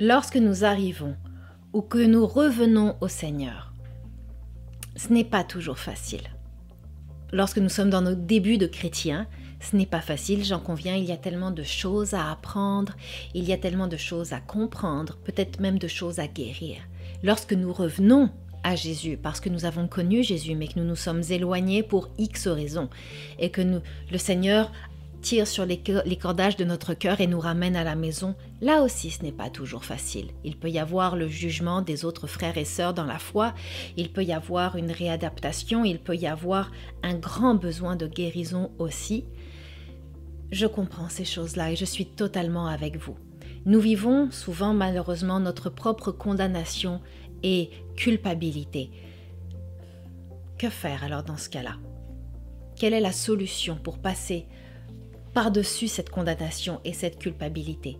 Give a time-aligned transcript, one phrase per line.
[0.00, 1.16] lorsque nous arrivons
[1.72, 3.72] ou que nous revenons au Seigneur,
[4.96, 6.22] ce n'est pas toujours facile.
[7.32, 9.26] Lorsque nous sommes dans nos débuts de chrétiens,
[9.60, 12.94] ce n'est pas facile, j'en conviens, il y a tellement de choses à apprendre,
[13.34, 16.76] il y a tellement de choses à comprendre, peut-être même de choses à guérir.
[17.22, 18.30] Lorsque nous revenons
[18.62, 22.08] à Jésus, parce que nous avons connu Jésus, mais que nous nous sommes éloignés pour
[22.18, 22.88] X raisons,
[23.38, 23.80] et que nous,
[24.10, 24.70] le Seigneur
[25.24, 25.80] tire sur les,
[26.18, 29.48] cordages de notre cœur et nous ramène à la maison, là aussi ce n'est pas
[29.48, 30.28] toujours facile.
[30.44, 33.54] Il peut y avoir le jugement des autres frères et sœurs dans la foi,
[33.96, 36.70] il peut y avoir une réadaptation, il peut y avoir
[37.02, 39.24] un grand besoin de guérison aussi.
[40.52, 43.16] Je comprends ces choses-là et je suis totalement avec vous.
[43.64, 47.00] Nous vivons souvent malheureusement notre propre condamnation
[47.42, 48.90] et culpabilité.
[50.58, 51.76] Que faire alors dans ce cas-là?
[52.76, 54.46] Quelle est la solution pour passer
[55.34, 57.98] par-dessus cette condamnation et cette culpabilité.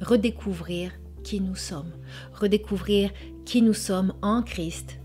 [0.00, 1.92] Redécouvrir qui nous sommes.
[2.32, 3.10] Redécouvrir
[3.44, 5.00] qui nous sommes en Christ.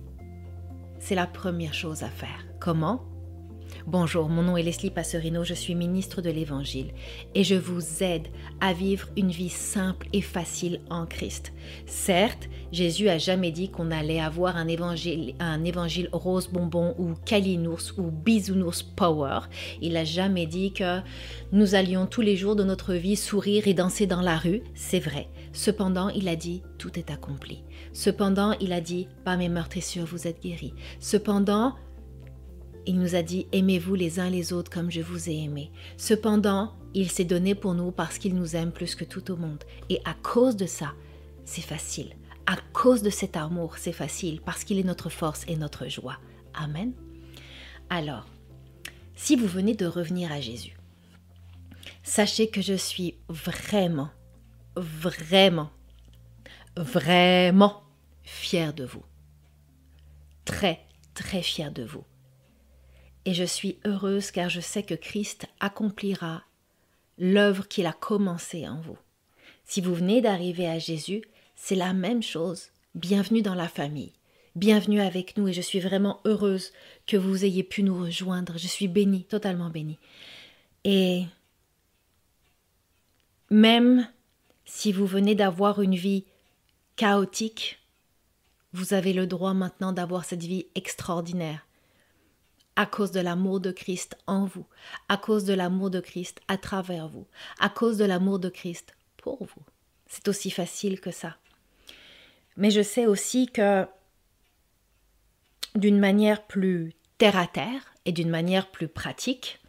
[1.00, 2.46] C'est la première chose à faire.
[2.60, 3.15] Comment?
[3.88, 6.88] Bonjour, mon nom est Leslie Passerino, je suis ministre de l'Évangile
[7.36, 11.54] et je vous aide à vivre une vie simple et facile en Christ.
[11.86, 18.10] Certes, Jésus a jamais dit qu'on allait avoir un évangile, rose bonbon ou calinours ou
[18.10, 19.42] bisounours power.
[19.84, 21.02] Il a jamais dit que
[21.52, 24.64] nous allions tous les jours de notre vie sourire et danser dans la rue.
[24.74, 25.28] C'est vrai.
[25.54, 27.62] Cependant, il a dit tout est accompli.
[27.94, 30.74] Cependant, il a dit par mes meurtrissures vous êtes guéris.
[31.00, 31.76] Cependant,
[32.88, 35.72] il nous a dit Aimez-vous les uns les autres comme je vous ai aimé.
[35.98, 39.64] Cependant, il s'est donné pour nous parce qu'il nous aime plus que tout au monde.
[39.90, 40.94] Et à cause de ça,
[41.46, 42.16] c'est facile.
[42.46, 46.18] À cause de cet amour, c'est facile parce qu'il est notre force et notre joie.
[46.54, 46.94] Amen.
[47.90, 48.26] Alors,
[49.16, 50.78] si vous venez de revenir à Jésus,
[52.04, 54.10] sachez que je suis vraiment,
[54.76, 55.72] vraiment,
[56.78, 57.82] vraiment
[58.24, 59.04] fière de vous.
[60.46, 60.82] Très,
[61.16, 62.04] très fière de vous
[63.26, 66.44] et je suis heureuse car je sais que Christ accomplira
[67.18, 68.98] l'œuvre qu'il a commencée en vous.
[69.64, 71.24] Si vous venez d'arriver à Jésus,
[71.56, 72.70] c'est la même chose.
[72.94, 74.14] Bienvenue dans la famille.
[74.56, 76.72] Bienvenue avec nous et je suis vraiment heureuse
[77.08, 78.58] que vous ayez pu nous rejoindre.
[78.58, 80.00] Je suis bénie, totalement bénie.
[80.84, 81.24] Et
[83.50, 84.08] même
[84.66, 86.26] si vous venez d'avoir une vie
[86.96, 87.80] chaotique,
[88.72, 91.65] vous avez le droit maintenant d'avoir cette vie extraordinaire
[92.76, 94.66] à cause de l'amour de Christ en vous,
[95.10, 97.26] à cause de l'amour de Christ à travers vous,
[97.60, 99.62] à cause de l'amour de Christ pour vous.
[100.08, 101.38] C'est aussi facile que ça.
[102.58, 103.86] Mais je sais aussi que
[105.76, 109.60] d'une manière plus terre à terre et d'une manière plus pratique,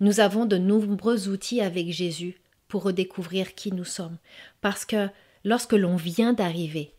[0.00, 4.18] nous avons de nombreux outils avec Jésus pour redécouvrir qui nous sommes.
[4.60, 5.08] Parce que
[5.44, 6.94] lorsque l'on vient d'arriver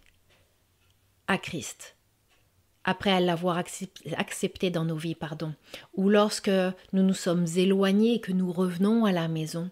[1.28, 1.96] à Christ,
[2.84, 3.58] après l'avoir
[4.18, 5.54] accepté dans nos vies, pardon,
[5.96, 6.52] ou lorsque
[6.94, 9.70] nous nous sommes éloignés et que nous revenons à la maison.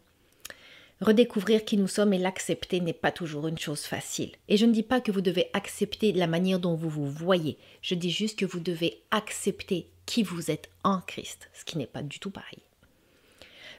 [1.02, 4.31] Redécouvrir qui nous sommes et l'accepter n'est pas toujours une chose facile.
[4.50, 7.58] Et je ne dis pas que vous devez accepter la manière dont vous vous voyez,
[7.81, 11.88] je dis juste que vous devez accepter qui vous êtes en Christ, ce qui n'est
[11.88, 12.59] pas du tout pareil.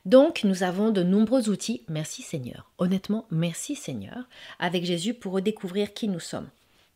[0.06, 5.92] Donc, nous avons de nombreux outils, merci Seigneur, honnêtement, merci Seigneur, avec Jésus pour redécouvrir
[5.92, 6.48] qui nous sommes.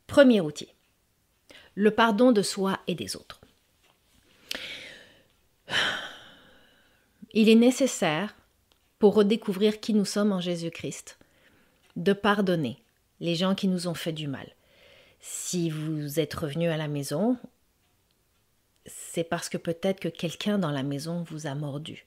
[0.06, 0.68] Premier outil,
[1.74, 3.40] le pardon de soi et des autres.
[7.32, 8.36] Il est nécessaire,
[8.98, 11.18] pour redécouvrir qui nous sommes en Jésus-Christ,
[11.96, 12.78] de pardonner
[13.20, 14.54] les gens qui nous ont fait du mal.
[15.20, 17.36] Si vous êtes revenu à la maison,
[18.86, 22.06] c'est parce que peut-être que quelqu'un dans la maison vous a mordu.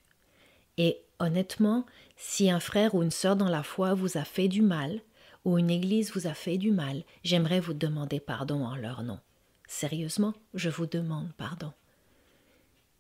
[0.78, 1.86] Et honnêtement,
[2.16, 5.02] si un frère ou une sœur dans la foi vous a fait du mal,
[5.46, 9.20] ou une église vous a fait du mal, j'aimerais vous demander pardon en leur nom.
[9.68, 11.74] Sérieusement, je vous demande pardon.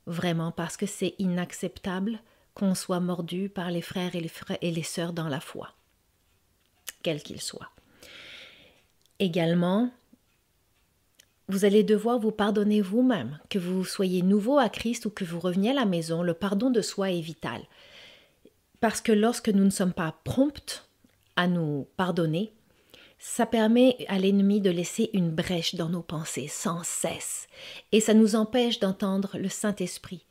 [0.06, 2.20] Vraiment parce que c'est inacceptable
[2.54, 5.74] qu'on soit mordu par les frères et les, sœurs dans la foi,
[7.04, 7.70] quels qu'ils soient.
[9.19, 9.92] Également,
[11.48, 15.40] vous allez devoir vous pardonner vous-même, que vous soyez nouveau à Christ ou que vous
[15.40, 17.62] reveniez à la maison, le pardon de soi est vital.
[18.80, 20.90] Parce que lorsque nous ne sommes pas promptes
[21.36, 22.54] à nous pardonner,
[23.18, 27.48] ça permet à l'ennemi de laisser une brèche dans nos pensées sans cesse,
[27.92, 30.26] et ça nous empêche d'entendre le Saint-Esprit.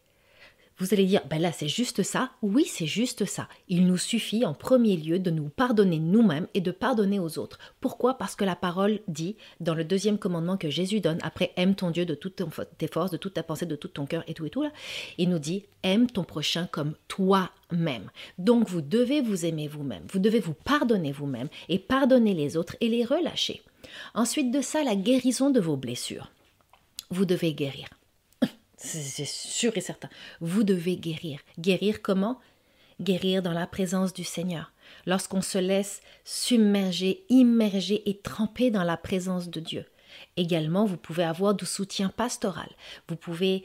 [0.78, 2.30] Vous allez dire, ben là c'est juste ça.
[2.42, 3.48] Oui, c'est juste ça.
[3.68, 7.58] Il nous suffit en premier lieu de nous pardonner nous-mêmes et de pardonner aux autres.
[7.80, 8.18] Pourquoi?
[8.18, 11.90] Parce que la parole dit, dans le deuxième commandement que Jésus donne, après aime ton
[11.90, 12.42] Dieu de toutes
[12.76, 14.70] tes forces, de toute ta pensée, de tout ton cœur et tout et tout là,
[15.16, 18.10] il nous dit aime ton prochain comme toi-même.
[18.36, 22.76] Donc vous devez vous aimer vous-même, vous devez vous pardonner vous-même et pardonner les autres
[22.82, 23.62] et les relâcher.
[24.14, 26.30] Ensuite de ça, la guérison de vos blessures.
[27.08, 27.88] Vous devez guérir.
[28.86, 30.08] C'est sûr et certain.
[30.40, 31.40] Vous devez guérir.
[31.58, 32.38] Guérir comment?
[33.00, 34.72] Guérir dans la présence du Seigneur.
[35.04, 39.84] Lorsqu'on se laisse submerger, immerger et tremper dans la présence de Dieu.
[40.36, 42.68] Également, vous pouvez avoir du soutien pastoral.
[43.08, 43.64] Vous pouvez,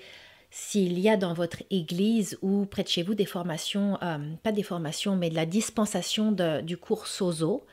[0.50, 4.52] s'il y a dans votre église ou près de chez vous des formations, euh, pas
[4.52, 6.32] des formations, mais de la dispensation
[6.64, 7.66] du cours Sozo,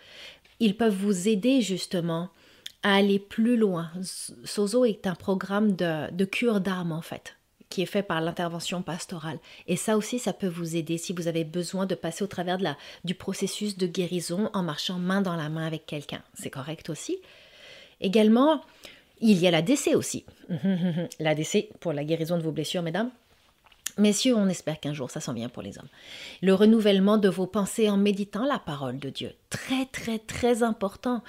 [0.61, 2.31] ils peuvent vous aider justement
[2.83, 3.91] à aller plus loin.
[4.45, 7.37] Sozo est un programme de, cure d'âme en fait
[7.69, 9.39] qui est fait par l'intervention pastorale.
[9.67, 12.59] Et ça aussi, ça peut vous aider si vous avez besoin de passer au travers
[12.59, 16.23] de la, du processus de guérison en marchant main dans la main avec quelqu'un.
[16.35, 17.19] C'est correct aussi.
[18.01, 18.63] Également,
[19.21, 20.25] il y a la l'ADC aussi.
[20.49, 23.11] la l'ADC pour la guérison de vos blessures, mesdames.
[23.97, 25.89] Messieurs, on espère qu'un jour ça s'en vient pour les hommes.
[26.41, 29.33] Le renouvellement de vos pensées en méditant la parole de Dieu.
[29.51, 31.23] Très, très, très important.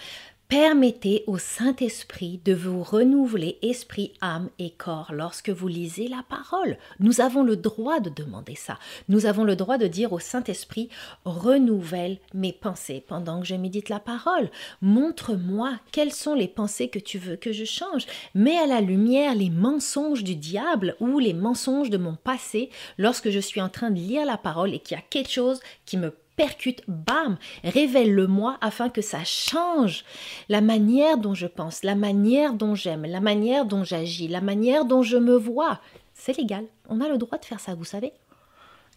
[0.49, 6.79] Permettez au Saint-Esprit de vous renouveler esprit, âme et corps lorsque vous lisez la parole.
[6.99, 8.79] Nous avons le droit de demander ça.
[9.09, 10.89] Nous avons le droit de dire au Saint-Esprit,
[11.23, 14.49] renouvelle mes pensées pendant que je médite la parole.
[14.81, 18.07] Montre-moi quelles sont les pensées que tu veux que je change.
[18.33, 23.29] Mets à la lumière les mensonges du diable ou les mensonges de mon passé lorsque
[23.29, 25.95] je suis en train de lire la parole et qu'il y a quelque chose qui
[25.95, 30.05] me percute, bam, révèle-le-moi afin que ça change
[30.47, 34.85] la manière dont je pense, la manière dont j'aime, la manière dont j'agis, la manière
[34.85, 35.81] dont je me vois.
[36.13, 38.13] C'est légal, on a le droit de faire ça, vous savez.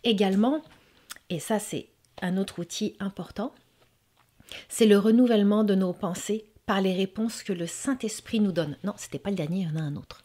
[0.04, 0.62] Également,
[1.30, 1.88] et ça c'est
[2.20, 3.52] un autre outil important,
[4.68, 8.76] c'est le renouvellement de nos pensées par les réponses que le Saint-Esprit nous donne.
[8.84, 10.22] Non, c'était pas le dernier, il y en a un autre.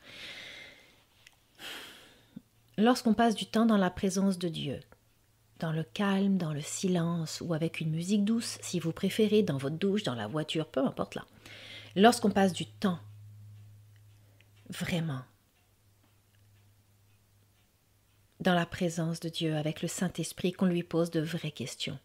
[2.78, 4.81] Lorsqu'on passe du temps dans la présence de Dieu,
[5.59, 9.57] dans le calme, dans le silence ou avec une musique douce, si vous préférez, dans
[9.57, 11.25] votre douche, dans la voiture, peu importe là.
[11.95, 13.00] Lorsqu'on passe du temps,
[14.69, 15.21] vraiment,
[18.39, 21.98] dans la présence de Dieu, avec le Saint-Esprit, qu'on lui pose de vraies questions.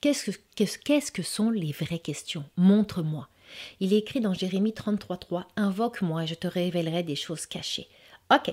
[0.00, 0.30] Qu'est-ce
[0.78, 2.44] que, que sont les vraies questions?
[2.56, 3.28] Montre-moi.
[3.80, 7.88] Il est écrit dans Jérémie 33.3 Invoque-moi et je te révélerai des choses cachées.
[8.32, 8.52] Ok.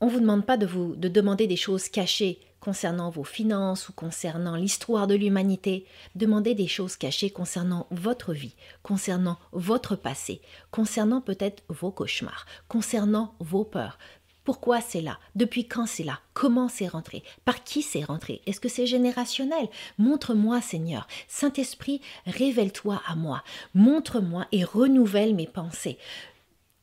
[0.00, 3.88] On ne vous demande pas de vous de demander des choses cachées concernant vos finances
[3.88, 10.40] ou concernant l'histoire de l'humanité, demandez des choses cachées concernant votre vie, concernant votre passé,
[10.70, 13.98] concernant peut-être vos cauchemars, concernant vos peurs.
[14.44, 15.18] Pourquoi c'est là?
[15.34, 16.20] Depuis quand c'est là?
[16.34, 17.22] Comment c'est rentré?
[17.44, 18.40] Par qui c'est rentré?
[18.46, 19.68] Est-ce que c'est générationnel?
[19.98, 21.06] Montre-moi, Seigneur.
[21.28, 23.44] Saint-Esprit, révèle-toi à moi.
[23.74, 25.98] Montre-moi et renouvelle mes pensées.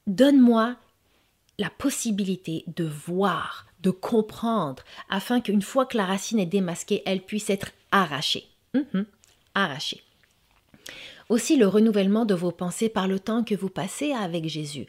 [0.06, 0.76] Donne-moi
[1.60, 7.22] la possibilité de voir de comprendre, afin qu'une fois que la racine est démasquée, elle
[7.22, 8.48] puisse être arrachée.
[8.74, 9.06] Mhm,
[9.56, 10.04] arrachée.
[11.30, 14.88] Aussi le renouvellement de vos pensées par le temps que vous passez avec Jésus.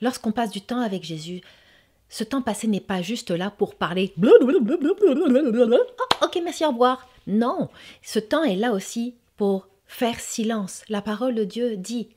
[0.00, 1.40] Lorsqu'on passe du temps avec Jésus,
[2.08, 4.12] ce temps passé n'est pas juste là pour parler.
[4.22, 4.28] Oh,
[6.22, 7.08] ok, merci, au revoir.
[7.26, 7.68] Non,
[8.02, 10.82] ce temps est là aussi pour faire silence.
[10.88, 12.08] La parole de Dieu dit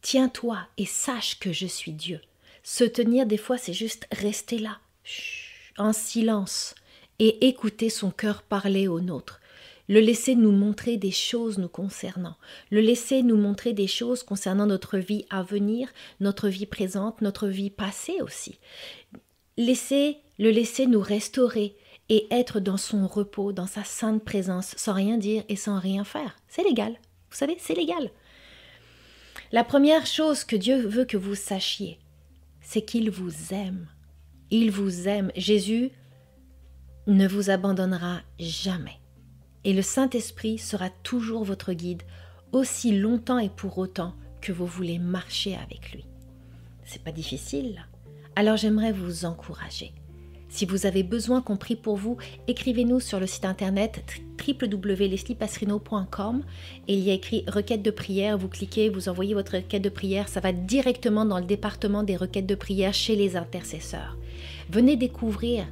[0.00, 2.20] Tiens-toi et sache que je suis Dieu.
[2.62, 4.78] Se tenir, des fois, c'est juste rester là,
[5.78, 6.74] en silence
[7.18, 9.40] et écouter son cœur parler au nôtre,
[9.88, 12.36] le laisser nous montrer des choses nous concernant,
[12.70, 15.88] le laisser nous montrer des choses concernant notre vie à venir,
[16.20, 18.58] notre vie présente, notre vie passée aussi.
[19.56, 21.76] Laisser, le laisser nous restaurer
[22.08, 26.04] et être dans son repos, dans sa sainte présence, sans rien dire et sans rien
[26.04, 26.36] faire.
[26.48, 26.92] C'est légal.
[27.30, 28.10] Vous savez, c'est légal.
[29.52, 31.98] La première chose que Dieu veut que vous sachiez,
[32.60, 33.86] c'est qu'il vous aime.
[34.56, 35.32] Il vous aime.
[35.34, 35.90] Jésus
[37.08, 39.00] ne vous abandonnera jamais.
[39.64, 42.04] Et le Saint-Esprit sera toujours votre guide,
[42.52, 46.04] aussi longtemps et pour autant que vous voulez marcher avec lui.
[46.84, 47.84] C'est pas difficile.
[48.36, 49.92] Alors j'aimerais vous encourager.
[50.54, 54.04] Si vous avez besoin qu'on prie pour vous, écrivez-nous sur le site internet
[54.38, 56.44] www.lesliepasserino.com
[56.86, 58.38] et il y a écrit requête de prière.
[58.38, 62.14] Vous cliquez, vous envoyez votre requête de prière, ça va directement dans le département des
[62.14, 64.16] requêtes de prière chez les intercesseurs.
[64.70, 65.66] Venez découvrir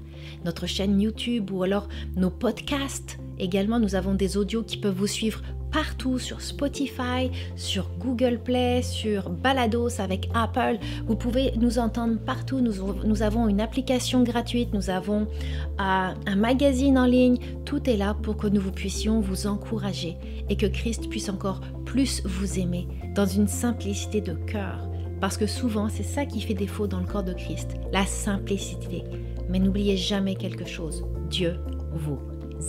[0.44, 3.20] notre chaîne YouTube ou alors nos podcasts.
[3.38, 5.42] Également, nous avons des audios qui peuvent vous suivre
[5.72, 10.78] partout sur Spotify, sur Google Play, sur Balados avec Apple.
[11.06, 12.60] Vous pouvez nous entendre partout.
[12.60, 17.38] Nous, avons une application gratuite, nous avons euh, un magazine en ligne.
[17.64, 20.16] Tout est là pour que nous vous puissions vous encourager
[20.48, 24.88] et que Christ puisse encore plus vous aimer dans une simplicité de cœur.
[25.20, 29.04] Parce que souvent, c'est ça qui fait défaut dans le corps de Christ, la simplicité.
[29.48, 31.56] Mais n'oubliez jamais quelque chose, Dieu
[31.92, 32.18] vous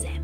[0.04, 0.23] aime.